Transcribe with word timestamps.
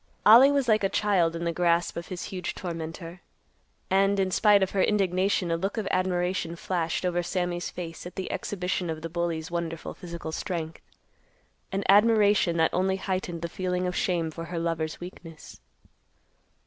Ollie 0.25 0.51
was 0.51 0.67
like 0.67 0.83
a 0.83 0.89
child 0.89 1.35
in 1.35 1.43
the 1.43 1.53
grasp 1.53 1.95
of 1.95 2.07
his 2.07 2.23
huge 2.23 2.55
tormentor, 2.55 3.21
and, 3.91 4.19
in 4.19 4.31
spite 4.31 4.63
of 4.63 4.71
her 4.71 4.81
indignation, 4.81 5.51
a 5.51 5.55
look 5.57 5.77
of 5.77 5.87
admiration 5.91 6.55
flashed 6.55 7.05
over 7.05 7.21
Sammy's 7.21 7.69
face 7.69 8.07
at 8.07 8.15
the 8.15 8.31
exhibition 8.31 8.89
of 8.89 9.03
the 9.03 9.09
bully's 9.09 9.51
wonderful 9.51 9.93
physical 9.93 10.31
strength; 10.31 10.81
an 11.71 11.83
admiration, 11.87 12.57
that 12.57 12.73
only 12.73 12.95
heightened 12.95 13.43
the 13.43 13.47
feeling 13.47 13.85
of 13.85 13.95
shame 13.95 14.31
for 14.31 14.45
her 14.45 14.57
lover's 14.57 14.99
weakness. 14.99 15.61